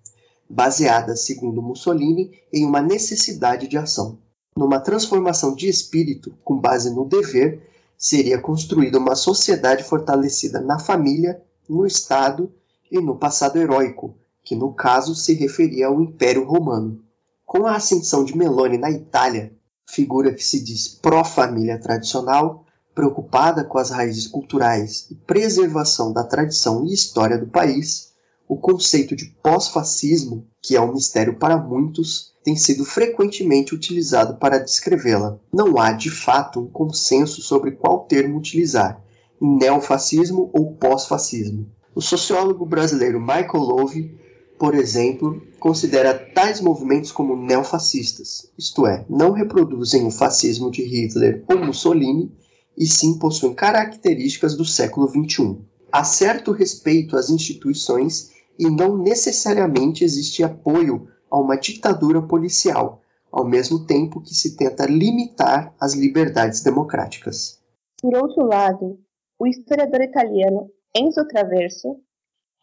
baseada, 0.48 1.16
segundo 1.16 1.60
Mussolini, 1.60 2.30
em 2.52 2.64
uma 2.64 2.80
necessidade 2.80 3.66
de 3.66 3.76
ação. 3.76 4.20
Numa 4.56 4.78
transformação 4.78 5.52
de 5.52 5.68
espírito 5.68 6.32
com 6.44 6.60
base 6.60 6.94
no 6.94 7.04
dever, 7.04 7.68
seria 7.98 8.38
construída 8.38 8.98
uma 8.98 9.16
sociedade 9.16 9.82
fortalecida 9.82 10.60
na 10.60 10.78
família, 10.78 11.42
no 11.68 11.84
Estado 11.84 12.52
e 12.88 13.00
no 13.00 13.16
passado 13.16 13.56
heróico, 13.56 14.14
que 14.44 14.54
no 14.54 14.72
caso 14.72 15.12
se 15.12 15.34
referia 15.34 15.88
ao 15.88 16.00
Império 16.00 16.44
Romano. 16.44 17.04
Com 17.46 17.64
a 17.64 17.76
ascensão 17.76 18.24
de 18.24 18.36
Meloni 18.36 18.76
na 18.76 18.90
Itália, 18.90 19.54
figura 19.88 20.34
que 20.34 20.42
se 20.42 20.60
diz 20.60 20.88
pró-família 20.88 21.78
tradicional, 21.78 22.64
preocupada 22.92 23.62
com 23.62 23.78
as 23.78 23.90
raízes 23.90 24.26
culturais 24.26 25.06
e 25.12 25.14
preservação 25.14 26.12
da 26.12 26.24
tradição 26.24 26.84
e 26.84 26.92
história 26.92 27.38
do 27.38 27.46
país, 27.46 28.12
o 28.48 28.56
conceito 28.56 29.14
de 29.14 29.26
pós-fascismo, 29.44 30.44
que 30.60 30.74
é 30.74 30.80
um 30.80 30.92
mistério 30.92 31.38
para 31.38 31.56
muitos, 31.56 32.34
tem 32.42 32.56
sido 32.56 32.84
frequentemente 32.84 33.76
utilizado 33.76 34.38
para 34.38 34.58
descrevê-la. 34.58 35.38
Não 35.52 35.78
há, 35.78 35.92
de 35.92 36.10
fato, 36.10 36.58
um 36.58 36.66
consenso 36.66 37.40
sobre 37.42 37.70
qual 37.70 38.06
termo 38.06 38.38
utilizar, 38.38 39.00
neofascismo 39.40 40.50
ou 40.52 40.74
pós-fascismo. 40.74 41.70
O 41.94 42.02
sociólogo 42.02 42.66
brasileiro 42.66 43.20
Michael 43.20 43.62
Love 43.62 44.26
por 44.58 44.74
exemplo, 44.74 45.42
considera 45.58 46.14
tais 46.36 46.60
movimentos 46.60 47.10
como 47.10 47.34
neofascistas, 47.34 48.52
isto 48.58 48.86
é, 48.86 49.06
não 49.08 49.30
reproduzem 49.30 50.06
o 50.06 50.10
fascismo 50.10 50.70
de 50.70 50.82
Hitler 50.82 51.42
ou 51.48 51.64
Mussolini, 51.64 52.30
e 52.76 52.86
sim 52.86 53.18
possuem 53.18 53.54
características 53.54 54.54
do 54.54 54.62
século 54.62 55.08
XXI. 55.08 55.56
Há 55.90 56.04
certo 56.04 56.52
respeito 56.52 57.16
às 57.16 57.30
instituições 57.30 58.32
e 58.58 58.68
não 58.68 58.98
necessariamente 58.98 60.04
existe 60.04 60.44
apoio 60.44 61.08
a 61.30 61.38
uma 61.38 61.56
ditadura 61.56 62.20
policial, 62.20 63.00
ao 63.32 63.48
mesmo 63.48 63.86
tempo 63.86 64.20
que 64.20 64.34
se 64.34 64.58
tenta 64.58 64.84
limitar 64.84 65.74
as 65.80 65.94
liberdades 65.94 66.62
democráticas. 66.62 67.62
Por 67.98 68.14
outro 68.14 68.44
lado, 68.44 69.00
o 69.38 69.46
historiador 69.46 70.02
italiano 70.02 70.70
Enzo 70.94 71.26
Traverso 71.28 71.96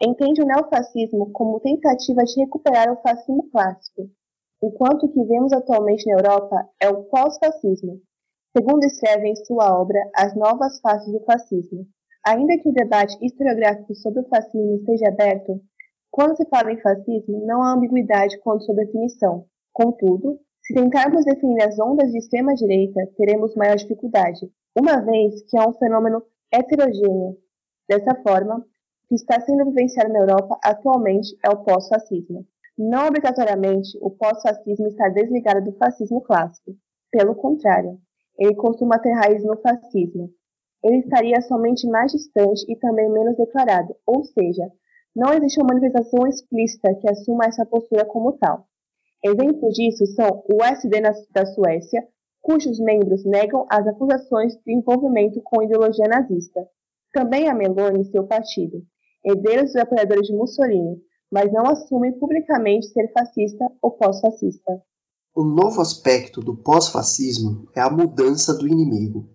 entende 0.05 0.41
o 0.41 0.45
neofascismo 0.45 1.31
como 1.31 1.59
tentativa 1.59 2.23
de 2.23 2.41
recuperar 2.41 2.91
o 2.91 3.01
fascismo 3.01 3.49
clássico, 3.49 4.09
enquanto 4.61 5.05
o 5.05 5.09
que 5.09 5.23
vemos 5.23 5.53
atualmente 5.53 6.05
na 6.07 6.17
Europa 6.17 6.69
é 6.81 6.89
o 6.89 7.03
pós-fascismo, 7.05 8.01
segundo 8.55 8.83
escreve 8.83 9.29
em 9.29 9.35
sua 9.35 9.79
obra 9.79 9.99
As 10.15 10.35
Novas 10.35 10.79
Faces 10.81 11.11
do 11.11 11.23
Fascismo. 11.23 11.85
Ainda 12.25 12.57
que 12.57 12.69
o 12.69 12.73
debate 12.73 13.17
historiográfico 13.25 13.95
sobre 13.95 14.21
o 14.21 14.27
fascismo 14.27 14.75
esteja 14.75 15.07
aberto, 15.09 15.59
quando 16.11 16.37
se 16.37 16.45
fala 16.45 16.71
em 16.71 16.79
fascismo, 16.79 17.45
não 17.45 17.61
há 17.63 17.73
ambiguidade 17.73 18.39
quanto 18.39 18.63
sua 18.63 18.75
definição. 18.75 19.45
Contudo, 19.73 20.39
se 20.61 20.73
tentarmos 20.73 21.25
definir 21.25 21.63
as 21.63 21.77
ondas 21.79 22.11
de 22.11 22.17
extrema-direita, 22.19 23.01
teremos 23.17 23.55
maior 23.55 23.75
dificuldade, 23.75 24.47
uma 24.77 25.01
vez 25.01 25.41
que 25.49 25.57
é 25.57 25.67
um 25.67 25.73
fenômeno 25.73 26.23
heterogêneo. 26.53 27.37
Dessa 27.89 28.15
forma, 28.21 28.65
que 29.07 29.15
está 29.15 29.39
sendo 29.41 29.65
vivenciado 29.65 30.11
na 30.11 30.19
Europa 30.19 30.57
atualmente 30.63 31.35
é 31.43 31.49
o 31.49 31.63
pós-fascismo. 31.63 32.45
Não 32.77 33.07
obrigatoriamente 33.07 33.97
o 34.01 34.09
pós-fascismo 34.09 34.87
está 34.87 35.09
desligado 35.09 35.63
do 35.63 35.77
fascismo 35.77 36.21
clássico. 36.21 36.75
Pelo 37.11 37.35
contrário, 37.35 37.99
ele 38.37 38.55
costuma 38.55 38.97
ter 38.97 39.13
raiz 39.13 39.43
no 39.43 39.55
fascismo. 39.57 40.29
Ele 40.83 40.97
estaria 40.97 41.39
somente 41.41 41.87
mais 41.87 42.11
distante 42.11 42.65
e 42.67 42.75
também 42.75 43.09
menos 43.09 43.37
declarado, 43.37 43.95
ou 44.05 44.23
seja, 44.25 44.69
não 45.15 45.31
existe 45.33 45.61
uma 45.61 45.73
manifestação 45.73 46.27
explícita 46.27 46.95
que 46.95 47.09
assuma 47.09 47.45
essa 47.45 47.65
postura 47.65 48.03
como 48.05 48.33
tal. 48.33 48.65
Exemplos 49.23 49.73
disso 49.75 50.05
são 50.07 50.43
o 50.51 50.63
SD 50.63 51.01
da 51.31 51.45
Suécia, 51.45 52.05
cujos 52.41 52.79
membros 52.79 53.23
negam 53.23 53.65
as 53.69 53.87
acusações 53.87 54.55
de 54.65 54.73
envolvimento 54.73 55.39
com 55.43 55.61
ideologia 55.61 56.07
nazista. 56.07 56.67
Também 57.13 57.47
a 57.47 57.53
Meloni 57.53 58.01
e 58.01 58.05
seu 58.05 58.25
partido, 58.25 58.83
herdeiros 59.23 59.71
dos 59.71 59.75
apoiadores 59.77 60.27
de 60.27 60.35
Mussolini, 60.35 61.01
mas 61.31 61.51
não 61.51 61.65
assumem 61.65 62.11
publicamente 62.19 62.87
ser 62.87 63.11
fascista 63.11 63.65
ou 63.81 63.91
pós-fascista. 63.91 64.81
O 65.35 65.43
novo 65.43 65.81
aspecto 65.81 66.41
do 66.41 66.55
pós-fascismo 66.55 67.67
é 67.75 67.81
a 67.81 67.89
mudança 67.89 68.53
do 68.53 68.67
inimigo. 68.67 69.27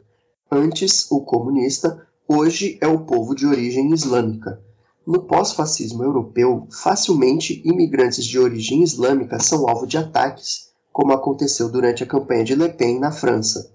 Antes, 0.51 1.11
o 1.11 1.23
comunista, 1.23 2.07
hoje 2.29 2.79
é 2.81 2.87
o 2.87 3.05
povo 3.05 3.35
de 3.35 3.47
origem 3.47 3.93
islâmica. 3.93 4.63
No 5.05 5.25
pós-fascismo 5.25 6.05
europeu, 6.05 6.69
facilmente 6.71 7.63
imigrantes 7.65 8.25
de 8.25 8.39
origem 8.39 8.83
islâmica 8.83 9.41
são 9.41 9.69
alvo 9.69 9.87
de 9.87 9.99
ataques, 9.99 10.69
como 10.93 11.13
aconteceu 11.13 11.69
durante 11.69 12.03
a 12.03 12.07
campanha 12.07 12.45
de 12.45 12.55
Le 12.55 12.69
Pen 12.69 13.01
na 13.01 13.11
França. 13.11 13.73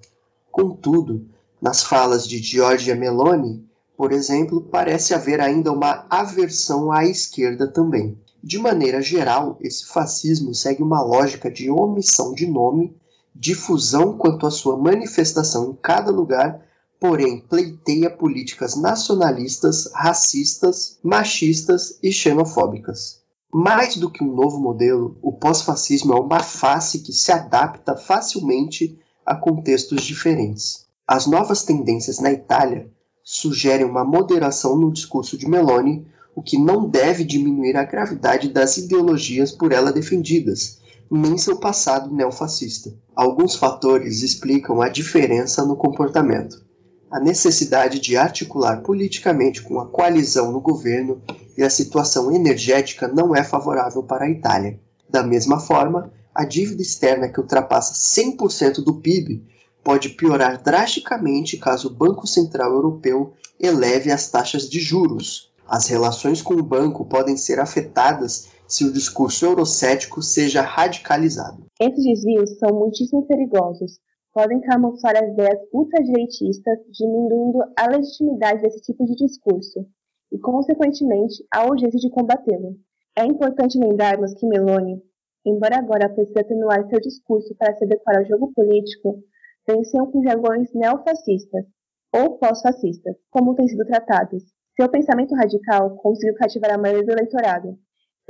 Contudo, 0.52 1.26
nas 1.62 1.84
falas 1.84 2.28
de 2.28 2.38
Giorgia 2.38 2.96
Meloni, 2.96 3.68
por 4.04 4.12
exemplo, 4.12 4.60
parece 4.60 5.14
haver 5.14 5.40
ainda 5.40 5.72
uma 5.72 6.06
aversão 6.10 6.92
à 6.92 7.06
esquerda 7.06 7.72
também. 7.72 8.20
De 8.44 8.60
maneira 8.60 9.02
geral, 9.02 9.58
esse 9.62 9.86
fascismo 9.86 10.54
segue 10.54 10.84
uma 10.84 11.02
lógica 11.02 11.50
de 11.50 11.72
omissão 11.72 12.34
de 12.34 12.46
nome, 12.46 12.94
difusão 13.34 14.18
quanto 14.18 14.46
à 14.46 14.52
sua 14.52 14.76
manifestação 14.76 15.70
em 15.70 15.78
cada 15.82 16.12
lugar, 16.12 16.60
porém 17.00 17.40
pleiteia 17.40 18.10
políticas 18.10 18.76
nacionalistas, 18.76 19.90
racistas, 19.94 21.00
machistas 21.02 21.98
e 22.04 22.12
xenofóbicas. 22.12 23.22
Mais 23.54 23.96
do 23.96 24.12
que 24.12 24.22
um 24.22 24.36
novo 24.36 24.60
modelo, 24.60 25.18
o 25.22 25.32
pós-fascismo 25.32 26.12
é 26.14 26.20
uma 26.20 26.44
face 26.44 27.00
que 27.00 27.14
se 27.14 27.32
adapta 27.32 27.96
facilmente 27.96 29.00
a 29.26 29.34
contextos 29.34 30.02
diferentes. 30.04 30.88
As 31.08 31.26
novas 31.26 31.64
tendências 31.64 32.20
na 32.20 32.34
Itália 32.34 32.92
sugerem 33.24 33.86
uma 33.86 34.04
moderação 34.04 34.76
no 34.76 34.92
discurso 34.92 35.38
de 35.38 35.48
Meloni, 35.48 36.06
o 36.36 36.42
que 36.42 36.58
não 36.58 36.90
deve 36.90 37.24
diminuir 37.24 37.78
a 37.78 37.84
gravidade 37.84 38.50
das 38.50 38.78
ideologias 38.78 39.52
por 39.52 39.72
ela 39.72 39.94
defendidas, 39.94 40.80
nem 41.10 41.38
seu 41.38 41.58
passado 41.60 42.14
neofascista. 42.14 42.94
Alguns 43.16 43.56
fatores 43.56 44.22
explicam 44.24 44.82
a 44.82 44.90
diferença 44.90 45.64
no 45.64 45.76
comportamento. 45.76 46.64
A 47.10 47.20
necessidade 47.20 48.00
de 48.00 48.18
articular 48.18 48.82
politicamente 48.82 49.62
com 49.62 49.80
a 49.80 49.86
coalizão 49.86 50.52
no 50.52 50.60
governo 50.60 51.22
e 51.56 51.62
a 51.62 51.70
situação 51.70 52.32
energética 52.32 53.08
não 53.08 53.36
é 53.36 53.44
favorável 53.44 54.02
para 54.02 54.26
a 54.26 54.30
Itália. 54.30 54.80
Da 55.08 55.22
mesma 55.22 55.60
forma, 55.60 56.12
a 56.34 56.44
dívida 56.44 56.82
externa 56.82 57.30
que 57.30 57.40
ultrapassa 57.40 57.94
100% 57.94 58.84
do 58.84 58.96
PIB 58.96 59.44
pode 59.84 60.10
piorar 60.10 60.62
drasticamente 60.62 61.58
caso 61.58 61.90
o 61.90 61.94
Banco 61.94 62.26
Central 62.26 62.72
Europeu 62.72 63.34
eleve 63.60 64.12
as 64.12 64.30
taxas 64.30 64.70
de 64.70 64.80
juros. 64.80 65.52
As 65.68 65.88
relações 65.88 66.42
com 66.42 66.54
o 66.56 66.64
banco 66.64 67.06
podem 67.06 67.38
ser 67.38 67.60
afetadas 67.60 68.50
se 68.68 68.86
o 68.86 68.92
discurso 68.92 69.46
eurocético 69.46 70.22
seja 70.22 70.62
radicalizado. 70.62 71.66
Esses 71.80 72.04
desvios 72.04 72.58
são 72.58 72.74
muitíssimo 72.74 73.26
perigosos. 73.26 74.00
Podem 74.34 74.62
camuflar 74.62 75.16
as 75.16 75.30
ideias 75.30 75.60
ultradireitistas, 75.72 76.80
diminuindo 76.92 77.60
a 77.78 77.88
legitimidade 77.88 78.62
desse 78.64 78.82
tipo 78.82 79.06
de 79.06 79.16
discurso 79.16 79.86
e, 80.32 80.40
consequentemente, 80.40 81.46
a 81.52 81.66
urgência 81.66 82.00
de 82.00 82.10
combatê-lo. 82.10 82.76
É 83.16 83.24
importante 83.26 83.78
lembrarmos 83.78 84.34
que 84.34 84.48
Meloni, 84.48 85.00
embora 85.46 85.78
agora 85.78 86.10
precise 86.10 86.40
atenuar 86.40 86.88
seu 86.90 87.00
discurso 87.00 87.54
para 87.56 87.76
se 87.78 87.86
adequar 87.86 88.18
ao 88.18 88.26
jogo 88.26 88.52
político, 88.56 89.24
venceu 89.68 90.08
com 90.08 90.24
jargões 90.24 90.74
neofascistas 90.74 91.66
ou 92.14 92.38
pós-fascistas, 92.38 93.16
como 93.32 93.56
têm 93.56 93.68
sido 93.68 93.86
tratados. 93.86 94.44
Seu 94.80 94.90
pensamento 94.90 95.36
radical 95.36 95.96
conseguiu 95.98 96.36
cativar 96.36 96.74
a 96.74 96.78
maioria 96.78 97.06
do 97.06 97.12
eleitorado, 97.12 97.78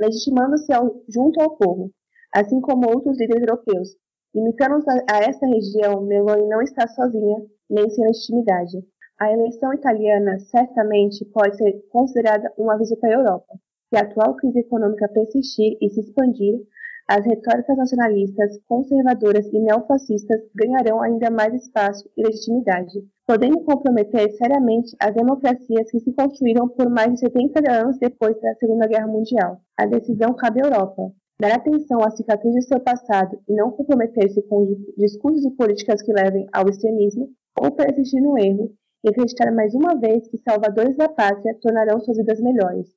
legitimando-se 0.00 0.72
junto 1.08 1.40
ao 1.40 1.56
povo, 1.56 1.90
assim 2.34 2.60
como 2.60 2.88
outros 2.88 3.18
líderes 3.18 3.42
europeus. 3.42 3.88
Limitando-se 4.34 4.90
a, 4.90 5.16
a 5.16 5.18
esta 5.18 5.46
região, 5.46 6.02
Meloni 6.02 6.48
não 6.48 6.60
está 6.60 6.88
sozinha, 6.88 7.38
nem 7.70 7.88
sem 7.90 8.04
legitimidade. 8.04 8.78
A 9.20 9.32
eleição 9.32 9.72
italiana 9.72 10.38
certamente 10.40 11.24
pode 11.26 11.56
ser 11.56 11.72
considerada 11.90 12.52
um 12.58 12.70
aviso 12.70 12.96
para 12.96 13.10
a 13.10 13.20
Europa. 13.20 13.54
Se 13.88 13.96
a 13.96 14.00
atual 14.00 14.34
crise 14.34 14.58
econômica 14.58 15.08
persistir 15.08 15.78
e 15.80 15.88
se 15.88 16.00
expandir, 16.00 16.60
as 17.06 17.24
retóricas 17.26 17.76
nacionalistas, 17.76 18.58
conservadoras 18.66 19.46
e 19.52 19.58
neofascistas 19.58 20.40
ganharão 20.54 21.02
ainda 21.02 21.30
mais 21.30 21.54
espaço 21.54 22.08
e 22.16 22.22
legitimidade, 22.22 23.04
podendo 23.26 23.62
comprometer 23.62 24.30
seriamente 24.32 24.96
as 24.98 25.14
democracias 25.14 25.90
que 25.90 26.00
se 26.00 26.12
construíram 26.14 26.66
por 26.68 26.88
mais 26.88 27.12
de 27.12 27.20
70 27.20 27.70
anos 27.70 27.98
depois 27.98 28.40
da 28.40 28.54
Segunda 28.54 28.86
Guerra 28.86 29.06
Mundial. 29.06 29.60
A 29.76 29.84
decisão 29.84 30.32
cabe 30.34 30.62
à 30.62 30.66
Europa. 30.66 31.12
Dar 31.38 31.52
atenção 31.56 32.00
às 32.00 32.16
cicatrizes 32.16 32.60
de 32.60 32.68
seu 32.68 32.80
passado 32.80 33.38
e 33.48 33.54
não 33.54 33.72
comprometer-se 33.72 34.40
com 34.48 34.66
discursos 34.96 35.44
e 35.44 35.50
políticas 35.50 36.00
que 36.00 36.12
levem 36.12 36.46
ao 36.52 36.68
extremismo, 36.68 37.28
ou 37.60 37.70
persistir 37.72 38.22
no 38.22 38.38
erro 38.38 38.72
e 39.04 39.10
acreditar 39.10 39.52
mais 39.52 39.74
uma 39.74 39.94
vez 39.94 40.26
que 40.28 40.38
salvadores 40.38 40.96
da 40.96 41.08
pátria 41.08 41.58
tornarão 41.60 42.00
suas 42.00 42.16
vidas 42.16 42.40
melhores. 42.40 42.88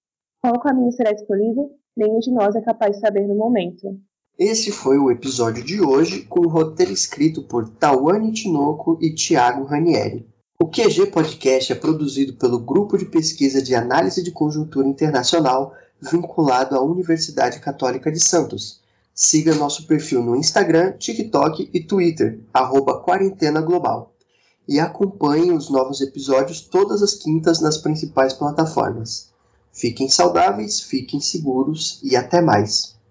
Qual 0.48 0.62
caminho 0.62 0.94
será 0.94 1.12
escolhido? 1.12 1.72
nenhum 1.94 2.20
de 2.20 2.32
nós 2.32 2.56
é 2.56 2.62
capaz 2.62 2.96
de 2.96 3.02
saber 3.02 3.28
no 3.28 3.36
momento. 3.36 4.00
Esse 4.40 4.72
foi 4.72 4.98
o 4.98 5.12
episódio 5.12 5.62
de 5.62 5.82
hoje, 5.82 6.22
com 6.22 6.40
o 6.40 6.48
roteiro 6.48 6.94
escrito 6.94 7.44
por 7.44 7.68
Tawane 7.68 8.32
Tinoco 8.32 8.98
e 9.02 9.14
Tiago 9.14 9.66
Ranieri. 9.66 10.26
O 10.58 10.70
QG 10.70 11.08
Podcast 11.08 11.74
é 11.74 11.76
produzido 11.76 12.32
pelo 12.36 12.60
Grupo 12.60 12.98
de 12.98 13.04
Pesquisa 13.04 13.62
de 13.62 13.76
Análise 13.76 14.24
de 14.24 14.32
Conjuntura 14.32 14.88
Internacional, 14.88 15.74
vinculado 16.00 16.78
à 16.78 16.82
Universidade 16.82 17.60
Católica 17.60 18.10
de 18.10 18.24
Santos. 18.24 18.80
Siga 19.14 19.54
nosso 19.54 19.86
perfil 19.86 20.24
no 20.24 20.34
Instagram, 20.34 20.94
TikTok 20.94 21.70
e 21.74 21.84
Twitter, 21.84 22.40
arroba 22.54 23.02
Quarentena 23.02 23.60
Global. 23.60 24.14
E 24.66 24.80
acompanhe 24.80 25.52
os 25.52 25.70
novos 25.70 26.00
episódios 26.00 26.62
todas 26.62 27.04
as 27.04 27.16
quintas 27.16 27.60
nas 27.60 27.78
principais 27.78 28.32
plataformas. 28.32 29.27
Fiquem 29.78 30.10
saudáveis, 30.10 30.82
fiquem 30.82 31.20
seguros 31.20 32.00
e 32.04 32.16
até 32.16 32.42
mais. 32.42 32.97